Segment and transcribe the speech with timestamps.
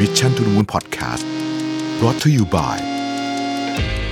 [0.00, 1.24] Mission to the Moon Podcast
[2.00, 2.76] brought to you by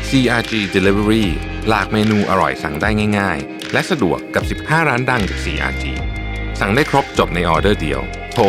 [0.09, 1.27] CRG Delivery
[1.69, 5.85] หลากเมนูอร่อยสั่งได้ง่าย ๆ และสะดวกกับ 15 ร้านดังจาก CRG
[6.61, 8.01] สั่งได้ครบจบในออเดอร์เดียว
[8.33, 8.43] โทร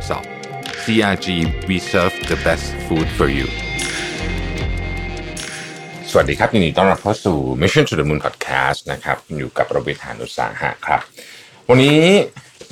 [0.00, 1.26] 1312 CRG
[1.68, 3.48] we serve the best food for you
[6.10, 11.00] สวัสดีครับยินดีต้อนรับเข้าสู่ Mission to the Moon Podcast นะครับ อยู่กับระเบิดหานุสาหะครับ
[11.68, 12.00] วันนี้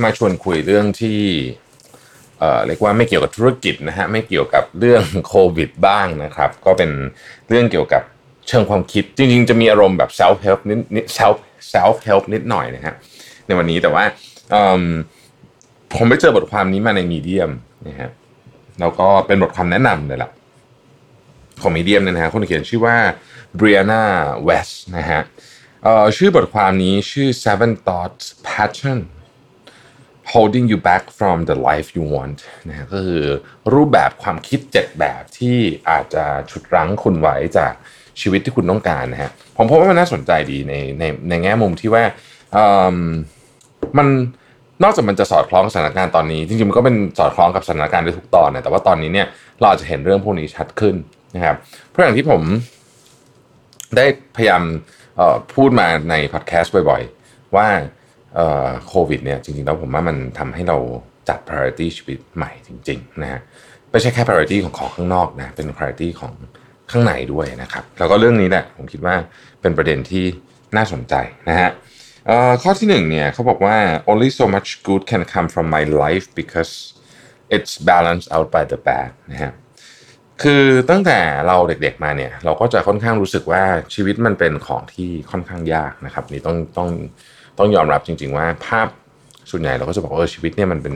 [0.03, 1.21] มาชวนคุยเรื่องที่
[2.43, 6.91] เออเรียกว่าไม่เกี่ยวกับธุรกิจนะฮะไม่เกี่ยวกับเรื่องโควิดบ้างนะครับ ก็เป็น
[7.49, 8.03] เรื่องเกี่ยวกับ
[8.49, 11.36] เชิงความคิดจริง ๆ จะมีอารมณ์แบบ self help นิดนิด self
[11.75, 12.95] self help นิดหน่อยนะฮะ
[13.47, 14.05] ในวันนี้แต่ว่า
[15.95, 17.50] ผมไปเจอบทความนี้มาในมีเดียม
[17.89, 18.11] นะฮะ
[18.81, 20.31] แล้วก็เป็นบทความแนะนำเลยล่ะ
[21.63, 22.97] ของมีเดียมนะฮะคนเขียนชื่อว่า
[23.59, 24.03] Brianna
[24.49, 25.21] West นะฮะ
[26.17, 29.00] ชื่อบทความนี้ชื่อ Seven Thoughts Pattern
[30.32, 33.25] holding you back from the life you want นะก็คือ
[33.75, 35.58] รูปแบบความคิด 7 แบบที่
[35.91, 37.72] อาจจะฉุดรั้งคุณไว้จาก
[38.20, 42.05] ชีวิตที่คุณต้องการนะฮะผมพบว่ามันน่าสนใจดีในในในแง่มุมที่ว่า
[42.56, 42.58] อ
[42.94, 42.97] ม
[43.98, 44.08] มัน
[44.82, 49.27] นอกจากมันจะสอดคล้องสถานการณ์ตอนนี้ จริงๆมันก็เป็นสอดคล้องกับสถานการณ์ในทุกตอนนะแต่ว่าตอนนี้เนี่ย
[49.58, 50.94] เราอาจจะเห็นเรื่องพวกนี้ชัดขึ้น
[51.34, 51.56] นะครับ
[51.88, 52.42] เพราะอย่างที่ผม
[53.97, 54.62] ได้พยายาม
[55.54, 57.69] พูดมาในพอดแคสต์บ่อย ๆ ว่า
[58.86, 60.78] โควิดเนี่ยจริงๆแล้วผมว่ามันทำให้เรา
[61.28, 63.41] จัด priority ชีวิตใหม่จริงๆนะฮะ
[63.91, 66.33] ไม่ใช่แค่ priority ของของข้างนอกนะเป็น priority ของ
[66.91, 69.14] ข้างในด้วยนะครับแล้วก็เรื่องนี้แหละผมคิดว่า
[69.60, 70.25] เป็นประเด็นที่
[70.77, 71.14] น่าสนใจ
[71.48, 71.70] นะฮะ
[72.62, 73.77] ข้อที่หนึ่งเนี่ยเขาบอกว่า
[74.10, 76.72] only so much good can come from my life because
[77.55, 79.53] it's balanced out by the bad นะฮะ
[80.42, 83.62] คือตั้งแต่เราเด็กๆมาเนี่ย เราก็จะค่อนข้างรู้สึกว่า
[83.94, 86.91] ชีวิตมันเป็นของที่ค่อนข้างยากนะครับ นี่ต้องต้อง
[87.58, 88.89] ต้องยอมรับจริง ๆ ว่าภาพ
[89.50, 90.95] ส่วนใหญ่เราก็จะบอกว่าชีวิตเนี่ยมันเป็น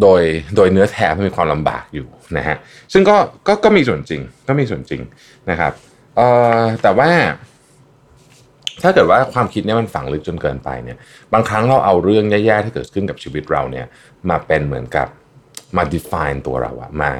[0.00, 0.22] โดย
[0.56, 2.56] โดยเนื้อแท้มันมีความลำบากอยู่นะฮะ
[2.92, 5.02] ซึ่งก็ก็ก็มีส่วนจริงก็มีส่วนจริง
[5.50, 5.72] นะครับ
[6.16, 6.28] เอ่
[6.60, 7.10] อแต่ว่า
[8.82, 10.98] ถ้าเกิดว่าความคิดเนี่ยมันฝังลึกจนเกินไปเนี่ย
[11.32, 13.86] บางครั้งเราเอาเรื่องแย่ๆที่เกิดขึ้นกับชีวิตเราเนี่ย
[14.30, 15.08] มาเป็นเหมือนกับ
[15.76, 17.12] มา define ตัวเราอะมา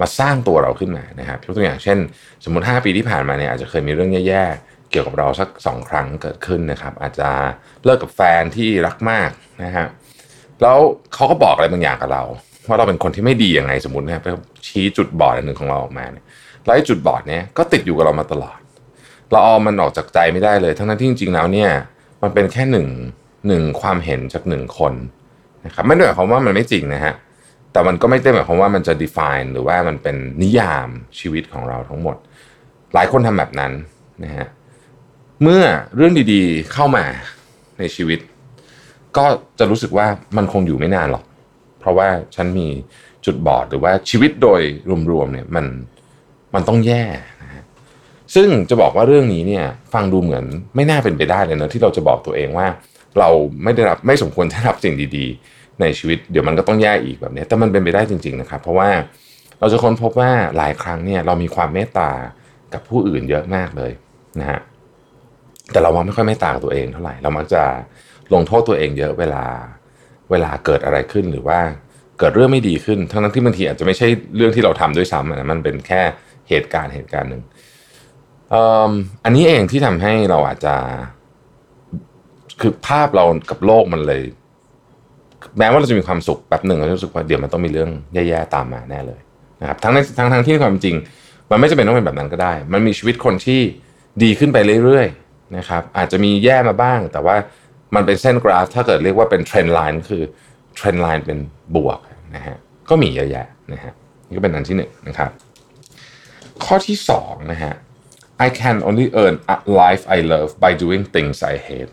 [0.00, 1.98] มาสร้างตัวเราขึ้นมานะครับยกตัวอย่างเช่น
[2.44, 7.28] สมมติ 5 ปีที่ผ่านมาเนี่ยอาจจะเคยมีเรื่องแย่ๆ เกี่ยวกับเราสักสองครั้งเกิดขึ้นนะครับ อาจจะ
[7.84, 9.30] เลิกกับแฟนที่รักมาก
[9.64, 9.86] นะฮะ
[10.62, 10.78] แล้ว
[11.14, 12.22] เขาก็บอกอะไรบางอย่างกับเรา
[12.68, 14.28] ว่าเราเป็นคนที่ไม่ดียังไงสมมตินะไป
[14.66, 16.24] ชี้จุดบอดอันหนึ่งของเราออกมาเนี่ย
[16.64, 18.58] แล้วจุดบอดเนี้ยก็ติดอยู่กับเรามาตลอด
[19.30, 21.70] เราเอามันออกจากใจไม่ได้เลย ทั้งนั้นที่จริงๆแล้วเนี่ย
[22.22, 22.88] มันเป็นแค่หนึ่ง
[23.48, 24.92] หนึ่งความเห็นจากหนึ่งคน
[25.66, 27.14] นะครับไม่ได้หมายความว่ามันไม่จริงนะฮะ
[27.72, 30.88] แต่มันก็ไม่ได้หมายความว่ามันจะ define หรือว่ามันเป็นนิยาม
[31.18, 32.16] ชีวิตของเราทั้งหมด
[32.94, 33.72] หลายคนทำแบบนั้น
[34.24, 34.46] นะฮะ
[35.42, 35.62] เมื่อ
[35.96, 37.04] เรื่องดีๆเข้ามา
[37.78, 38.18] ในชีวิต
[39.16, 39.26] ก็
[39.58, 40.06] จะรู้สึกว่า
[40.36, 41.24] มันคงอยู่ไม่นานหรอก
[41.80, 42.68] เพราะว่าฉันมี
[43.26, 44.60] จุดบอดหรือว่าชีวิตโดย
[45.10, 45.66] รวมๆเนี่ยมัน
[46.54, 47.04] มันต้องแย่
[47.42, 47.64] นะฮะ
[48.34, 49.64] ซึ่งจะบอกว่าเรื่องนี้เนี่ย
[49.94, 52.66] ฟังดูเหมือนไม่น่าเป็นไปได้เลยนะที่เราจะบอกตัวเองว่า
[53.18, 53.30] เรา
[53.62, 58.90] ไม่ได้รับไม่สมควรได้รับสิ่งดีๆ ในชีวิตเดี๋ยวมันก็ต้องแย่อีกแบบนี้แต่มันเป็นไปได้จริง ๆนะครับ เพราะว่า
[59.60, 62.10] เราจะค้นพบว่าหลายครั้งเนี่ยเรามีความเมตตา
[62.72, 63.92] กับผู้อื่นเยอะมากเลย
[64.40, 64.60] นะฮะ
[65.72, 67.62] แต่เรามักไม่ค่อยเมตตากับตัวเองเท่าไหร่เรามักจะ
[68.34, 69.44] ลงโทษตัวเองเยอะเวลา
[70.30, 71.58] เวลาเกิดอะไรขึ้นหรือว่า
[72.18, 76.02] เกิดเรื่องไม่ดีขึ้น ทั้งนั้นที่บางทีอาจจะไม่ใช่เรื่องที่เราทำด้วยซ้ำนะมันเป็นแค่
[76.48, 77.42] เหตุการณ์เหตุการณ์หนึ่ง
[79.24, 80.74] อันนี้เองที่ทำให้เราอาจจะ
[82.60, 84.22] คือภาพเรากับโลกมันเลย
[85.58, 89.20] แม้ว่าเราจะมีความสุขแป๊บหนึ่งเราจะรู้สึกว่าเดี๋ยวมันต้องมีเรื่องแย่ๆตามมาแน่เลย
[89.60, 90.96] นะครับทั้งในทั้งทั้งที่ความจริง
[91.50, 93.60] มันไม่จำเป็นต้องเป็นแบบนั้นก็ได้ มันมีชีวิตคนที่
[94.22, 95.23] ดีขึ้นไปเรื่อยๆ
[95.56, 97.36] นะครับอาจจะมีแย่มาบ้าง แต่ว่า
[97.94, 100.22] มันเป็นเส้นกราฟ ถ้าเกิดเรียกว่าเป็น trend line คือ
[100.74, 101.38] trend line เป็น
[101.76, 101.98] บวก
[102.36, 102.56] นะฮะ
[102.90, 103.92] ก็มีเยอะแยะนะฮะ
[104.26, 105.30] นี่ก็เป็นอันที่หนึ่งนะครับ
[106.64, 107.74] ข้อที่สองนะฮะ
[108.46, 111.92] I can only earn a life I love by doing things I hate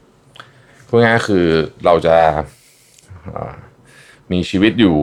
[0.87, 1.45] พูดง่ายคือ
[1.85, 2.15] เราจะ
[4.31, 4.97] มีชีวิตอยู่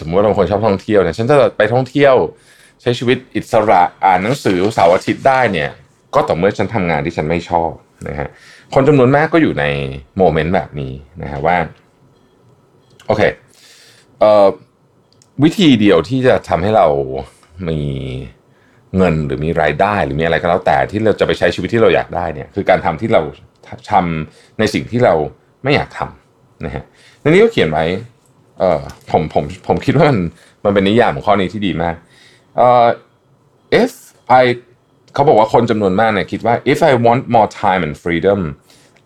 [0.00, 2.14] สมมติว่าเราคนชอบท่องเที่ยวเนี่ยฉันจะไปท่องเที่ยว
[2.80, 5.70] ใช้ชีวิตอิสระอ่านหนังสือเสาร์อาทิตย์ได้เนี่ย
[6.14, 7.72] ก็ต่อเมื่อฉันทำงานที่ฉันไม่ชอบ
[8.08, 8.28] นะฮะ
[8.74, 9.64] คนจำนวนมากก็อยู่ใน
[10.18, 11.56] โมเมนต์แบบนี้นะฮะว่า
[13.06, 13.22] โอเค
[14.18, 14.46] เอ่อ
[15.42, 16.86] วิธีเดียวที่จะทำให้เรา
[17.68, 17.80] มี
[18.96, 23.22] เงินหรือมีรายได้หรือมีอะไรก็แล้วแต่ที่เราจะไปใช้ชีวิตที่เราอยากได้เนี่ยคือการทำที่เรา
[23.90, 25.14] ทำในสิ่งที่เรา
[25.64, 26.84] ไม่อยากทำนะฮะ
[27.20, 27.84] ในนี้ก็เขียนไว้
[28.58, 28.80] เออ
[29.10, 30.18] ผมผมผมคิดว่ามัน
[30.64, 31.96] มันเป็นนิยามของข้อนี้ที่ดีมาก
[32.56, 32.86] เอ่อ
[33.82, 33.92] if
[34.42, 34.44] I
[35.14, 38.40] เขาบอกว่าคนจำนวนมากเนี่ยคิดว่า if I want more time and freedom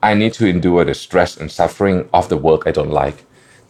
[0.09, 3.19] I need to endure the stress and suffering of the work I don't like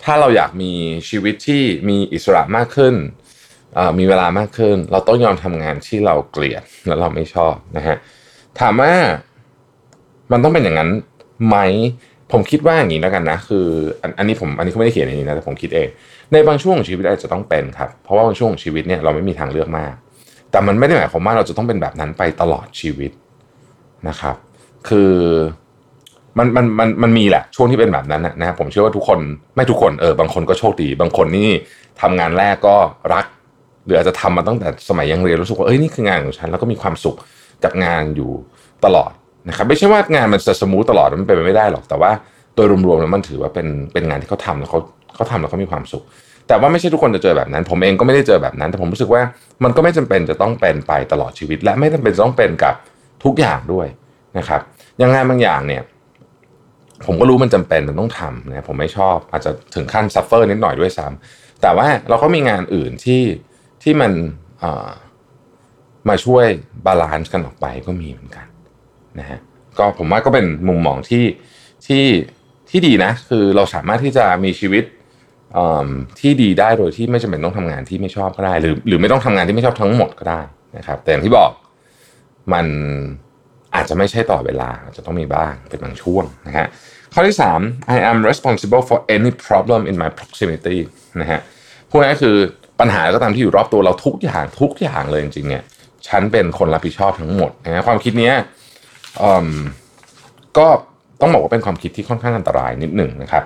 [0.02, 0.72] ถ้าเราอยากมี
[1.08, 2.94] ชีวิตที่มีอิสระมากขึ้น
[3.98, 7.96] มีเวลามากขึ้น เราต้องยอมทำงานที่เราเกลียดและเราไม่ชอบนะฮะ
[8.60, 8.92] ถามว่า
[10.32, 10.90] มันต้องเป็นอย่างนั้น
[11.46, 11.56] ไหม
[12.32, 13.66] ผมคิดว่าอย่างนี้แล้วกันนะ คือ
[14.18, 15.88] อันนี้ผมอันนี้เขาไม่ได้เขียนในนี้นะแต่ผมคิดเอง
[16.32, 19.94] ในบางช่วงของชีวิตอาจจะต้องเป็นครับ เพราะว่าบางช่วงของชีวิตเนี่ยเราไม่มีทางเลือกมาก
[20.50, 23.10] แต่มันไม่ได้หมายความว่าเราจะต้องเป็นแบบนั้นไปตลอดชีวิต
[24.08, 24.36] นะครับ
[24.88, 25.12] คือ
[26.38, 29.18] มันมันมันมันมีแหละช่วงที่เป็นแบบนั้นนะนะผมเชื่อว่าทุกคน
[29.56, 31.48] ไม่ทุกคนเออบางคนก็โชคดี บางคนนี่
[32.00, 32.76] ทำงานแรกก็
[33.14, 33.24] รัก
[33.84, 37.16] หรืออาจจะทำมาตั้งแต่สมัยยังเรียนรู้สึกว่าเอ้ยนี่คืองานของฉันแล้วก็มีความสุข
[37.64, 38.30] กับงานอยู่
[38.84, 39.10] ตลอด
[39.48, 42.10] นะครับไม่ใช่ว่างานมันจะ smooth ตลอดมันเป็นไปไม่ได้หรอกแต่ว่า
[42.54, 44.80] โดยรวมๆแล้วมันถือว่าเป็นเป็นงานที่เขาทำแล้วเขา
[45.14, 46.04] เขาทำแล้วเขามีความสุข
[46.48, 49.22] แต่ว่าไม่ใช่ทุกคนจะเจอแบบนั้น ผมเองก็ไม่ได้เจอแบบนั้น แต่ผมรู้สึกว่า
[49.64, 52.74] มันก็ไม่จำเป็นจะต้องเป็นไปตลอดชีวิต และไม่จำเป็นจะต้องเป็นกับ
[53.24, 53.86] ทุกอย่างด้วย
[54.38, 54.60] นะครับ
[54.98, 55.82] อย่างงานบางอย่างเนี่ย
[57.06, 63.22] ผมก็รู้มันจำเป็นมันต้องทำนะผมไม่ชอบอาจจะถึงขั้น suffer นิดหน่อยด้วยซ้ำแต่ว่าเราก็มีงานอื่นที่
[63.82, 64.12] ที่มัน
[66.08, 66.46] มาช่วย
[66.86, 68.46] balance กันออกไปก็มีเหมือนกัน
[69.18, 69.38] นะฮะ
[69.78, 71.24] ก็ผมว่าก็เป็นมุมมองที่
[71.86, 72.04] ที่
[72.70, 74.84] ที่ดีนะ คือเราสามารถที่จะมีชีวิต
[76.20, 80.40] ที่ดีได้โดยที่ไม่จำเป็นต้องทำงานที่ไม่ชอบก็ได้ หรือ หรือไม่ต้องทำงานที่ไม่ชอบทั้งหมดก็ได้
[80.76, 81.50] นะครับ แต่อย่างที่บอก
[82.52, 82.66] มัน
[83.74, 86.66] อาจจะไม่ใช่ตลอดเวลาอาจจะต้องมีบ้างเป็นบางช่วงนะฮะ
[87.14, 90.78] ข้อที่ 3 I am responsible for any problem in my proximity
[91.20, 91.40] นะฮะ
[91.90, 92.36] พูดง่ายๆคือ
[92.80, 95.62] ปัญหาก็ตามที่อยู่รอบตัวเราทุกอย่างทุกอย่างเลยจริงๆเนี่ย
[96.08, 98.32] ฉันเป็นคนรับผิดชอบทั้งหมดนะฮะความคิดนี้
[100.58, 100.66] ก็
[101.20, 103.42] ต้องบอกว่าเป็นความคิดที่ค่อนข้างอันตรายนิดหนึ่งนะครับ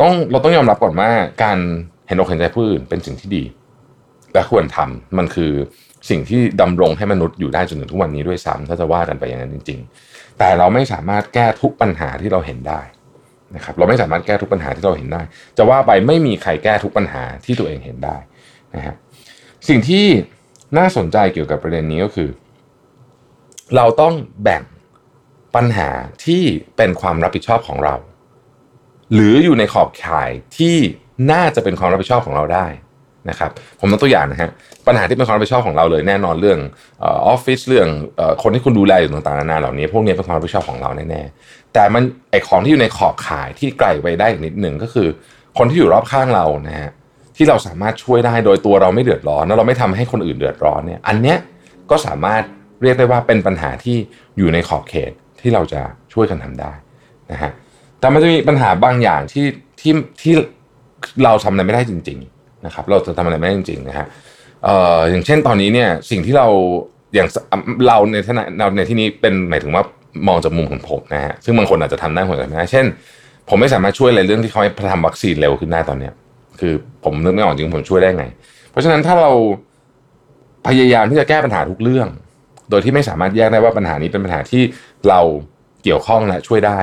[0.00, 1.10] ต้องเราต้องยอมรับก่อนว่า
[1.42, 1.58] การ
[2.06, 3.44] เห็นอกเห็นใจผู้อื่นเป็นสิ่งที่ดี
[4.34, 5.52] และควรทำมันคือ
[6.10, 9.78] สิ่งที่ดำรงให้มนุษย์อยู่ได้จนถึงทุกวันนี้ด้วยซ้ำถ้าจะว่ากันไปอย่างนั้นจริง
[10.08, 12.80] ๆ แต่เราไม่สามารถแก้ทุกปัญหาที่เราเห็นได้
[13.56, 15.22] นะครับเราไม่สามารถแก้ทุกปัญหาที่เราเห็นได้
[15.56, 18.16] จะว่าไปไม่มีใครแก้ทุกปัญหาที่ตัวเองเห็นได้
[18.74, 18.94] นะฮะ
[19.68, 20.06] สิ่งที่
[20.78, 22.28] น่าสนใจเกี่ยวกับประเด็นนี้ก็คือ
[23.76, 24.62] เราต้องแบ่ง
[25.56, 25.88] ปัญหา
[26.24, 26.42] ที่
[26.76, 27.94] เป็นความรับผิดชอบของเรา
[29.14, 30.76] หรืออยู่ในขอบข่ายที่
[31.32, 32.66] น่าจะเป็นความรับผิดชอบของเราได้
[33.30, 33.50] นะครับ
[33.80, 34.50] ผมยกตัวอย่างนะฮะ
[34.86, 36.58] ปัญหาที่เป็นความรับผิดชอบของเราเลยแน่นอนเรื่อง
[37.02, 37.88] ออฟฟิศเรื่อง
[38.20, 45.08] อคนที่คุณดูแลอยู่ต่างๆนานาเหล่านี้ พวกนี้เป็นความรับผิดชอบของเราแน่ๆแต่มันไอของที่อยู่ในขอบข่ายที่ไกลไปได้อีกนิดหนึ่งก็คือ
[45.58, 46.90] คนที่อยู่รอบข้างเรานะฮะ
[47.36, 51.38] ที่เราสามารถช่วยได้โดยตัวเราไม่เดือดร้อนแล้วเราไม่ทำให้คนอื่นเดือดร้อนเนี่ยอันเนี้ย
[51.90, 52.42] ก็สามารถ
[52.82, 53.96] เรียกได้ว่าเป็นปัญหาที่
[54.38, 55.80] อยู่ในขอบเขตที่เราจะ
[56.12, 56.72] ช่วยกันทำได้
[57.32, 57.50] นะฮะ
[58.00, 59.46] แต่มันจะมีปัญหาบางอย่างที่
[59.80, 60.34] ที่ที่
[61.24, 64.06] เราทำอะไรไม่ได้จริง ๆนะครับ เราจะทำอะไรไม่ได้จริงๆนะฮะ
[64.64, 66.48] เอ่ออย่างเช่นตอนนี้เนี่ยสิ่งที่เรา
[67.14, 67.28] อย่าง
[67.86, 69.84] เราในฐานะเราในที่นี้เป็นหมายถึงว่า
[70.28, 72.86] มองจากมุมของผมนะฮะซึ่งบางคนอาจจะทำได้คนอาจจะไม่ได้เช่น
[73.48, 76.12] ผมไม่สามารถช่วยอะไรเรื่องที่เขาให้ทำวัคซีนเร็วขึ้นได้ตอนเนี้ย
[76.60, 78.24] คือผมนึกไม่ออกจริงผมช่วยได้ไง
[78.70, 79.32] เพราะฉะนั้นถ้าเรา
[80.68, 82.08] พยายามที่จะแก้ปัญหาทุกเรื่อง
[82.70, 84.62] โดยที่ไม่สามารถแยกได้ว่าปัญหานี้เป็นปัญหาที่
[85.08, 85.20] เรา
[85.82, 86.80] เกี่ยวข้องและช่วยได้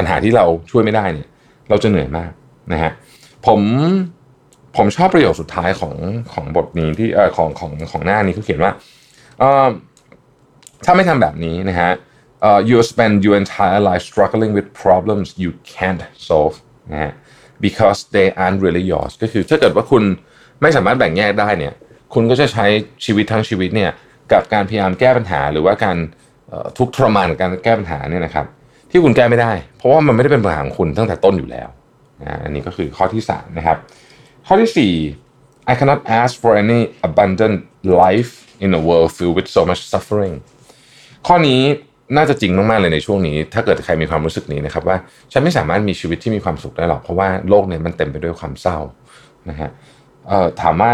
[0.00, 1.28] ปัญหาที่เราช่วยไม่ได้เนี่ย
[1.68, 2.30] เราจะเหนื่อยมาก
[2.72, 2.92] นะฮะ
[3.46, 3.60] ผม
[4.76, 5.94] ผมชอบประโยคสุดท้ายของ
[6.32, 8.72] ของบทนี้ที่เออของของของหน้านี้เขาเขียนว่า
[9.38, 9.68] เออ
[10.84, 11.90] ถ้าไม่ทำแบบนี้นะฮะ
[12.40, 16.56] เอ่อ you spend your entire life struggling with problems you can't solve
[16.92, 17.12] นะฮะ
[17.64, 20.02] because they aren't really yours ก็คือถ้าเกิดว่าคุณ
[20.62, 21.74] ไม่สามารถแบ่งแยกได้เนี่ย
[22.14, 22.66] คุณก็จะใช้
[23.04, 23.90] ชีวิตทั้งชีวิตเนี่ย
[24.32, 25.96] กับการพยายามแก้ปัญหาหรือว่าการ
[26.78, 28.46] ทุกข์ทรมานกับการแก้ปัญหาเนี่ยนะครับ
[28.90, 31.68] ที่คุณแก้ไม่ได้ เพราะว่ามันไม่ได้เป็นปัญหาของคุณตั้งแต่ต้นอยู่แล้ว
[32.22, 33.76] นะอันนี้ก็คือข้อที่สามนะครับ
[34.46, 34.92] ข้อที่สี่
[35.70, 37.58] I cannot ask for any abundant
[38.04, 38.32] life
[38.64, 40.34] in a world filled with so much suffering
[41.26, 41.60] ข้อนี้
[42.16, 44.96] น่าจะจริงมาก ๆ เลยในช่วงนี้ ถ้าเกิดใครมีความรู้สึกนี้นะครับว่า
[45.32, 48.78] ฉันไม่สามารถมีชีวิตที่มีความสุขได้หรอกเพราะว่าโลกเนี่ยมันเต็มไปด้วยความเศร้า
[49.48, 49.70] นะฮะ
[50.60, 50.92] ถามว่า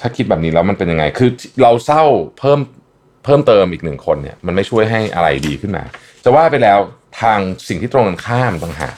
[0.00, 1.30] ถ้าคิดแบบนี้แล้วมันเป็นยังไง คือ
[1.62, 2.02] เราเศร้า
[2.38, 2.60] เพิ่ม
[3.24, 5.84] เพิ่มเติมอีกหนึ่งคนเนี่ยมันไม่ช่วยให้อะไรดีขึ้นมา
[6.24, 6.78] จะว่าไปแล้ว
[7.20, 8.96] ทางสิ่งที่ตรงกันข้ามต่างหาก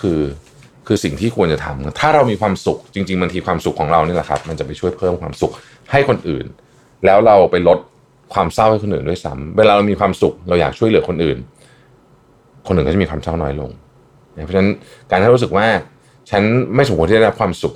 [0.00, 0.20] คือ
[0.86, 5.52] คือสิ่งที่ควรจะทำถ้าเรามีความสุขจริงๆบางทีความสุขของเรานี่แหละครับ มันจะไปช่วยเพิ่มความสุข
[5.92, 6.46] ให้คนอื่น
[7.06, 7.78] แล้วเราไปลด
[8.34, 11.38] ความเศร้าให้คนอื่นด้วยซ้ำเวลาเรามีความสุขเราอยากช่วยเหลือคนอื่น
[12.66, 13.70] คนอื่นก็จะมีความเศร้าน้อยลง
[14.44, 14.70] เพราะฉะนั้น
[15.10, 15.66] การที่รู้สึกว่า
[16.30, 16.42] ฉัน
[16.74, 17.74] ไม่สมควรที่จะได้รับความสุข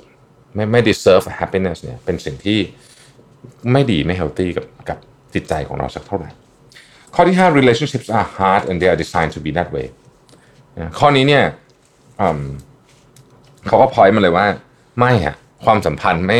[0.55, 2.59] ไม่ไม่ deserve happiness เนี่ยเป็นสิ่งที่
[3.71, 4.97] ไม่ดีไม่ healthy กับกับ
[5.33, 6.29] จิตใจของเราสักเท่าไหร่
[7.15, 9.87] ข้อที่ 5 relationships are hard and they are designed to be that way
[10.99, 11.43] ข้อนี้เนี่ย
[13.67, 14.45] เขาก็พอยมาเลยว่า
[14.99, 16.39] ไม่ฮะความสัมพันธ์ไม่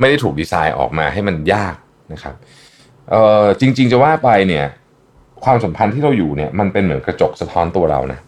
[0.00, 1.74] ไม่ได้ถูกดีไซน์ออกมาให้มันยาก
[2.12, 2.34] นะครับ
[3.60, 4.64] จริง ๆ จะว่าไปเนี่ย
[5.44, 8.20] ความสัมพันธ์ที่เราอยู่เนี่ยมันเป็นเหมือนกระจกสะท้อนตัวเรานะ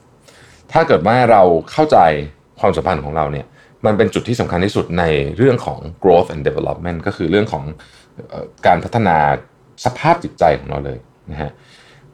[0.72, 1.98] ถ้าเกิดว่าเราเข้าใจ
[2.60, 3.46] ความสัมพันธ์ของเราเนี่ย
[3.86, 5.04] มันเป็นจุดที่สำคัญที่สุดใน
[5.36, 7.64] เรื่องของ growth and development ก็คือเรื่องของ
[8.66, 9.16] การพัฒนา
[9.84, 10.98] สภาพจิตใจของเราเลย
[11.30, 11.50] นะฮะ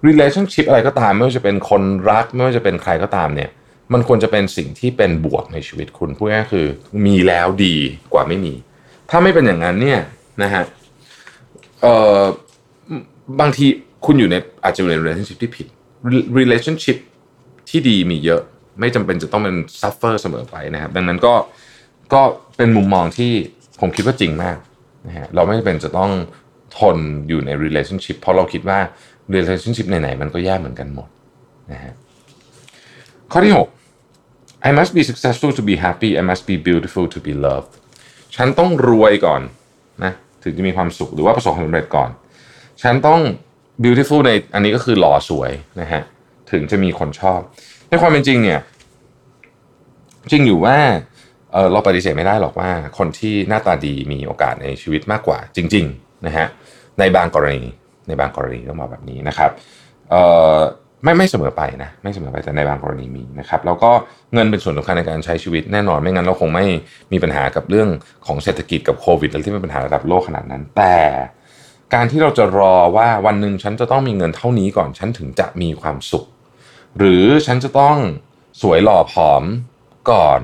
[0.09, 3.51] relationship อะไรก็ตาม ไม่ว่าจะเป็นคนรัก ไม่ว่าจะเป็นใครก็ตามเนี่ย
[3.93, 6.67] มันควรจะเป็นสิ่งที่เป็นบวกในชีวิตคุณพูดง่ายคือ
[7.07, 7.77] มีแล้วดี
[8.13, 8.55] กว่าไม่มี
[9.11, 10.01] ถ้าไม่เป็นอย่างนั้นเนี่ย
[10.43, 10.63] นะฮะ
[11.83, 12.23] เอ่อ
[13.41, 13.67] บางที
[14.07, 15.67] คุณอยู่ในอาจจะอยู่ใน relationship ที่ผิด
[16.39, 16.99] relationship
[17.71, 18.43] ที่ดีมีเยอะ
[18.81, 21.35] ไม่จำเป็นจะต้องเป็น suffer เสมอไปนะครับ ดังนั้นก็
[22.15, 22.23] ก็
[22.57, 23.33] เป็นมุมมองที่
[23.81, 24.57] ผมคิดว่าจริงมาก
[25.07, 26.11] นะฮะเราไม่จำเป็นจะต้อง
[26.79, 28.79] ทนอยู่ใน relationship เพราะเราคิดว่า
[29.37, 31.09] relationship ไหนๆมันก็แย่เหมือนกันหมด
[31.73, 31.93] นะฮะ
[33.33, 37.73] ข้อที่ 6 I must be successful to be happy I must be beautiful to be loved
[38.37, 39.43] ฉันต้องรวยก่อน
[40.05, 40.12] นะ
[40.43, 42.11] ถึงจะมีความสุขหรือว่าประสบความสำเร็จก่อน
[42.83, 43.21] ฉันต้อง
[43.85, 46.03] beautiful ในอันนี้ก็คือหล่อสวยนะฮะ
[46.51, 47.41] ถึงจะมีคนชอบ
[47.89, 48.61] ในความเป็นจริงเนี่ย
[50.31, 50.77] จริงอยู่ว่า
[51.53, 56.47] เเราปฏิเสธไม่ได้หรอกว่าคนที่หน้าตาดีมีโอกาสในชีวิตมากกว่าจริง ๆ นะฮะ
[56.99, 57.62] ในบางกรณี
[58.09, 59.51] ในบางกรณีต้องบอกแบบนี้นะครับ
[61.05, 63.91] ไม่ไม่เสมอไปนะไม่เสมอไปแต่ในบางกรณีมีนะครับแล้วก็
[64.35, 66.65] เงินเป็นส่วนสำคัญในการใช้ชีวิตแน่นอนไม่งั้นเราคงไม่
[67.13, 67.89] มีปัญหากับเรื่อง
[68.27, 70.97] ของเศรษฐกิจกับโควิดอะไรที่เป็นปัญหาระดับโลกขนาดนั้น แต่
[71.95, 76.25] การที่เราจะรอว่าวันหนึ่งฉันจะต้องมีเงินเท่านี้ก่อนฉันถึงจะมีความสุข
[76.99, 77.97] หรือฉันจะต้อง
[78.63, 79.43] สวยหล่อผอม
[80.11, 80.41] ก่อน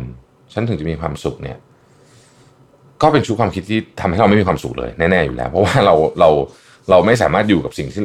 [0.53, 1.59] ฉันถึงจะมีความสุขเนี่ย
[3.03, 6.31] ก็เป็นชุดความคิดที่ทำให้เราไม่มีความสุขเลยแน่ๆอยู่แล้ว เพราะว่าเราเรา
[6.91, 8.03] เราไม่สามารถอยู่กับสิ่งที่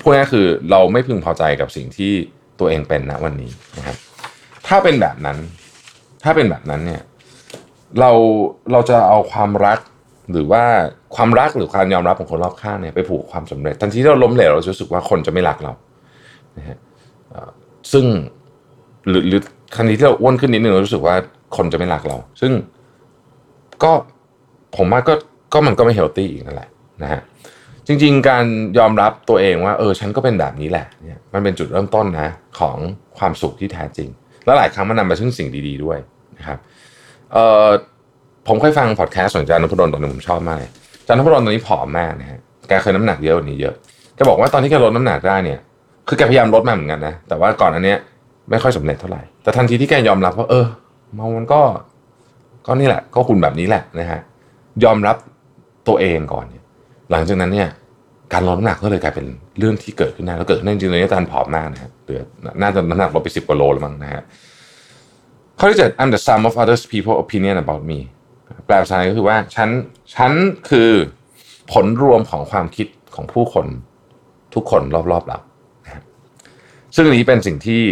[0.00, 2.12] พูดง่ายคือเราไม่พึงพอใจกับสิ่งที่
[2.60, 3.96] ตัวเองเป็นณวันนี้นะครับ
[4.66, 5.38] ถ้าเป็นแบบนั้น
[6.24, 7.02] ถ้าเป็นแบบนั้นเนี่ย
[8.00, 8.10] เรา
[8.72, 9.78] เราจะเอาความรัก
[10.32, 10.64] หรือว่า
[11.16, 15.72] ความรักหรือความยอมรับของคนรอบข้างเนี่ยไปผูกความสำเร็จ ทันทีที่เราล้มเหลวเราจะรู้สึกว่าคนจะไม่รักเรา
[16.58, 16.78] นะฮะ
[17.92, 18.04] ซึ่ง
[19.08, 19.40] หรือหรือ
[19.76, 21.14] ทันทีที่เราอ้วนขึ้นนิดนึงเรารู้สึกว่า
[21.56, 22.52] คนจะไม่รักเรา ซึ่ง
[23.82, 23.92] ก็
[24.76, 25.14] ผมว่าก็
[25.52, 26.68] ก็มันก็ไม่เฮลตี้อีกนั่นแหละ
[27.02, 27.20] นะฮะ
[27.90, 28.44] จริง ๆ การ
[28.78, 32.28] ยอมรับตัวเองว่า เออ ฉันก็เป็นแบบนี้แหละเนี่ยมันเป็นจุดเริ่มต้นนะ
[32.58, 32.76] ของ
[33.18, 34.08] ความสุขที่แท้จริง
[34.44, 35.98] และหลายครั้งมันนำมาซึ่งสิ่งดี ๆ ด้วย
[36.38, 36.58] นะครับ
[37.32, 37.66] เอ่อ
[38.48, 40.70] ผมเคยฟังพอดแคสต์ของอาจารย์นพดลตอนนึงผมชอบมากเลย
[41.00, 43.74] อาจารย์นพดลตอนนี้ผอมมากนะฮะแกเคยน้ำหนักเยอะกว่านี้เยอะ
[44.16, 45.58] แกบอกว่าตอนที่แกลดน้ำหนักได้เนี่ย
[46.08, 47.98] คือแกพยายามลดมาเหมือนกันนะแต่ว่าก่อนอันเนี้ย
[48.50, 50.66] ไม่ค่อยสำเร็จเท่าไหร่แต่ทันทีที่แกยอมรับว่าเออ
[51.36, 51.60] มันก็
[52.66, 54.20] ก็นี่แหละ ก็คุณแบบนี้แหละนะฮะ
[54.84, 55.16] ยอมรับ
[55.88, 56.64] ตัวเองก่อนเนี่ย
[57.10, 57.68] หลังจากนั้นเนี่ย
[58.32, 59.26] การลดน้ำหนักก็เลยกลายเป็น
[59.58, 62.22] เรื่องที่เกิดขึ้นได้แล้วเกิดขึ้นได้จริงๆตอนนี้อาจารย์ผอมมากนะฮะเหลือ
[62.62, 64.22] น่าจะน้ำหนักลดไปสิบกว่าโลแล้วมั้งนะฮะ
[65.58, 67.98] ข้อที่เจ็ด I'm the sum of others people opinion about me
[68.66, 69.68] แปลภาษาไทยก็คือว่าฉัน
[70.14, 70.32] ฉัน
[70.70, 70.90] คือ
[71.72, 73.66] ผลรวมของความคิดของผู้คน
[74.54, 74.82] ทุกคน
[75.12, 75.38] รอบๆเรา
[75.84, 76.02] นะะ
[76.94, 77.82] ซึ่งอันนี้เป็นสิ่งที่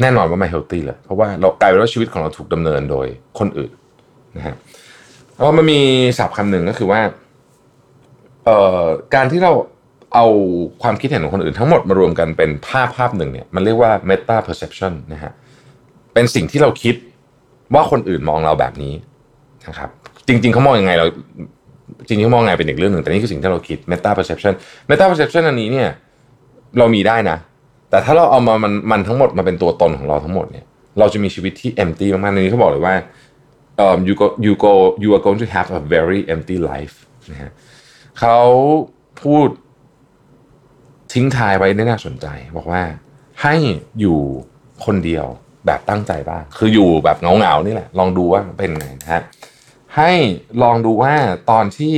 [0.00, 3.06] แน่นอนว่าไม่เฮลตี้เลย เพราะว่าเรากลายเป็นว่าชีวิตของเราถูกดำเนินโดย
[3.38, 3.70] คนอื่น
[4.36, 4.54] นะฮะ
[5.34, 5.80] แล้วมันมี
[6.18, 7.00] ศัพท์คำหนึ่งก็คือว่า
[9.14, 9.52] การที่เรา
[10.14, 10.26] เอา
[10.82, 15.32] ความคิดเห็นของคนอื่นทั้งหมดมารวมกันเป็นภาพภาพหนึ่งเนี่ยมันเรียกว่า meta perception นะฮะ
[16.14, 16.94] เป็นสิ่งที่เราคิด
[17.74, 18.94] ว่าคนอื่นมองเราแบบนี้
[19.68, 19.90] นะครับ
[20.28, 21.06] จริง ๆเขามองยังไงเรา
[22.06, 24.54] จริงๆเขามองไงเป็นอีกเรื่องหนึ่งแต่นี่คือสิ่งที่เราคิด meta perception
[24.90, 25.88] meta perception อันนี้เนี่ย
[26.78, 27.38] เรามีได้นะ
[27.90, 30.64] แต่ถ้าเราเอามามันมันทั้งหมดมาเป็นตัวตนของเราทั้งหมดเนี่ย
[30.98, 32.94] เราจะมีชีวิตที่ empty มากๆในนี้เขาบอกเลยว่า
[33.76, 34.72] เอ่อ you go you go
[35.02, 36.96] you are going to have a very empty life
[37.30, 37.50] นะฮะ
[38.18, 38.38] เขา
[39.22, 39.48] พูด
[41.12, 42.26] ทิ้งทายไว้ได้น่าสนใจ
[42.56, 42.82] บอกว่า
[43.42, 43.54] ให้
[44.00, 44.18] อยู่
[44.84, 45.26] คนเดียว
[45.66, 49.22] แบบตั้งใจบ้าง คืออยู่แบบเงาๆนี่แหละ ลองดูว่าเป็นไงนะฮะ
[49.96, 50.10] ให้
[50.62, 51.14] ลองดูว่า
[51.50, 51.96] ตอนที่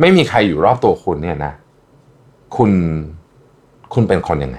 [0.00, 1.52] ไม่มีใครอยู่รอบตัวคุณเนี่ยนะ
[2.56, 2.70] คุณ
[3.94, 4.58] คุณเป็นคนยังไง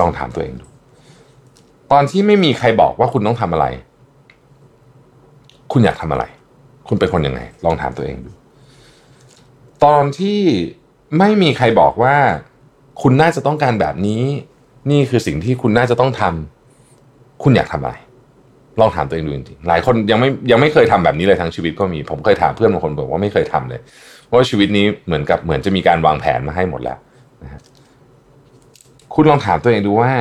[0.00, 0.66] ลองถามตัวเองดู
[1.92, 3.66] ตอนที่ไม่มีใครบอกว่าคุณต้องทำอะไร
[5.72, 6.24] คุณอยากทำอะไร
[6.88, 8.30] คุณเป็นคนยังไง ลองถามตัวเองดู
[9.84, 10.40] ตอนที่
[11.18, 12.16] ไม่มีใครบอกว่า
[13.02, 14.22] คุณน่าจะต้องการแบบนี้
[14.90, 17.94] นี่คือสิ่งที่คุณน่าจะต้องทำคุณอยากทำอะไร
[18.80, 23.80] ลองถามตัวเองดูจริงๆหลายคนยังไม่ยังไม่เคยทำแบบนี้เลยทั้งชีวิตก็มี ผมเคยถามเพื่อนบางคนบอกว่าไม่เคยทำเลย
[24.26, 26.98] เพราะว่าชีวิตนี้เหมือนกับเหมือนจะมีการวางแผนมาให้หมดแล้ว
[27.42, 27.60] นะฮะ
[29.14, 30.12] คุณลองถามตัวเองดูว่า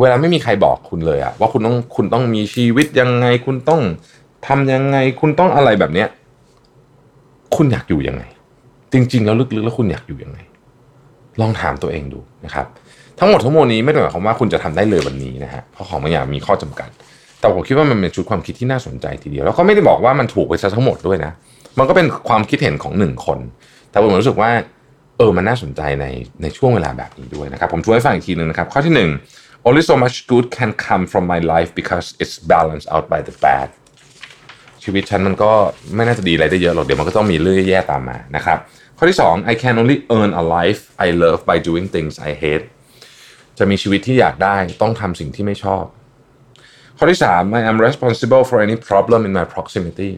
[0.00, 3.82] เวลาไม่มีใครบอกคุณเลยอะว่าคุณต้องคุณต้องมีชีวิตยังไง คุณต้อง
[4.46, 6.08] ทำยังไง คุณต้องอะไรแบบเนี้ย
[7.56, 8.22] คุณอยากอยู่ยังไง
[8.92, 10.38] จริง ๆ แล้วลึกๆ แล้วคุณอยากอยู่ยังไง
[11.40, 12.66] ลองถามตัวเองดูนะครับ
[13.18, 16.90] ทั้งหมดทั้งมวลนี้ไม่ได้หมายความว่าคุณจะทำได้เลยวันนี้นะฮะเพราะของบางอย่างมีข้อจำกัด
[17.40, 21.32] แต่ผมคิดว่ามันเป็นชุดความคิดที่น่าสนใจทีเดียวแล้วก็ไม่ได้บอกว่ามันถูกไปซะทั้งหมดด้วยนะ
[21.78, 23.38] มันก็เป็นความคิดเห็นของหนึ่งคน
[23.90, 24.50] แต่ผมรู้สึกว่า
[25.16, 26.06] เออมันน่าสนใจใน
[26.42, 29.10] ในช่วงเวลาแบบนี้ด้วยนะครับผมช่วยให้ฟังอีกทีหนึ่งนะครับ ข้อที่หนึ่ง
[29.66, 33.34] only so much good can come from my life because it's balanced out by the
[33.44, 33.68] bad
[34.90, 35.52] ชีวิตฉันมันก็
[35.96, 38.58] ไม่น่าจะดีอะไรได้เยอะหรอกเดี๋ยวมันก็ต้องมีเรื่องแย่ๆตามมานะครับ
[38.96, 42.64] ข้อที่ 2 I can only earn a life I love by doing things I hate
[43.58, 45.84] จะมีชีวิตที่อยากได้ต้องทำสิ่งที่ไม่ชอบ
[46.98, 50.10] ข้อที่ 3 I am responsible for any problem in my proximity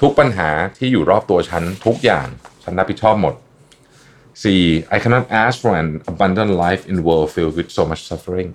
[0.00, 0.48] ทุกปัญหา
[0.78, 2.26] ที่อยู่รอบตัวฉันทุกอย่าง
[2.62, 3.34] ฉันรับผิดชอบหมด
[4.34, 4.94] 4.
[4.94, 8.48] I cannot ask for an abundant life in world filled with so much suffering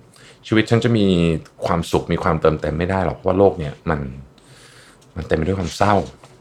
[0.47, 1.05] ชีวิตฉันจะมี
[1.65, 3.99] ความสุขมีความเติมเต็มไม่ได้หรอกเพราะว่าโลกเนี่ยมัน
[5.15, 5.93] มันเต็มไปด้วยความเศร้า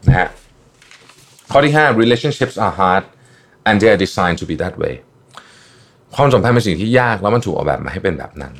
[0.07, 0.27] นะฮะ
[1.51, 3.03] ข้อที่ 5 relationships are hard
[3.67, 4.93] and they are designed to be that way
[6.15, 8.53] ความสัมพันธ์เป็นสิ่งที่ยากแล้วมันถูกออกแบบมาให้เป็นแบบนั้น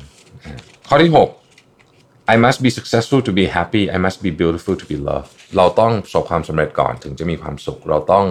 [0.88, 4.96] ข้อที่ 6 I must be successful to be happy I must be beautiful to be
[5.08, 8.26] loved เราต้องประสบความสำเร็จก่อนถึงจะมีความสุข เราต้อง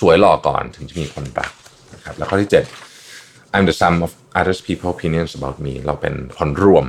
[0.00, 1.50] สวยหล่อก่อนถึงจะมีคนรัก
[1.94, 6.86] นะครับแล้วข้อที่ 7 I'm the sum of others people opinions about me เราเป็นผลรวม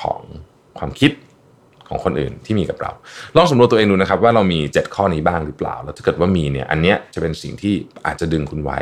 [0.00, 0.20] ของ
[0.78, 1.12] ความคิด
[1.90, 2.92] ของคนอื่นที่มีกับเรา
[3.36, 7.74] ลองสำรวจตัวเองดูนะครับว่าเรามี 7 ข้อนี้บ้างหรือเปล่า แล้วถ้าเกิดว่ามีเนี่ยอันเนี้ยจะเป็นสิ่งที่
[8.06, 8.78] อาจจะดึงคุณไว้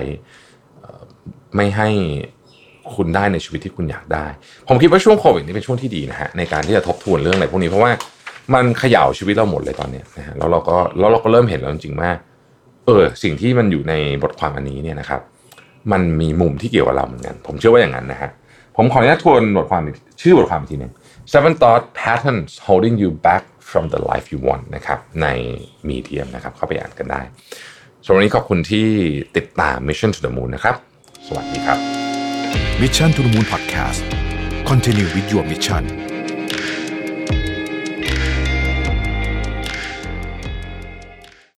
[1.57, 1.89] ไม่ให้
[2.95, 4.27] คุณได้ในชีวิตที่คุณอยากได้
[4.69, 7.93] ผมคิดว่าช่วงโควิดนี่เป็นช่วงที่ดีนะฮะในการที่จะทบทวนเรื่องอะไรพวกนี้เพราะว่า
[8.55, 12.11] มันเขย่าชีวิตเราหมดเลยตอนเนี้ยนะฮะแล้วเราก็แล้วเราก็เริ่มเห็นแล้วจริงๆว่า
[12.87, 15.21] เออสิ่งที่มันอยู่ในบทความอันนี้เนี่ยนะครับ
[15.93, 18.31] มันมีมุมที่เกี่ยวกับเราเหมือนกัน ผมเชื่อว่าอย่างนั้นนะฮะ
[18.77, 19.83] ผมขออนุญาตทวนบทความ
[20.23, 20.93] ชื่อบทความอีกทีหนึง
[21.35, 25.27] seven thought patterns holding you back from the life you want นะครับใน
[25.89, 27.21] มีเดียมนะครับเข้าไปอ่านกันได้
[28.05, 28.87] สำหรับวันนี้ขอบคุณที่
[29.37, 30.77] ติดตาม Mission to the Moon นะครับ
[31.27, 31.79] สวัสดีครับ
[32.83, 34.03] Mission to the Moon Podcast
[34.71, 35.85] Continue with your mission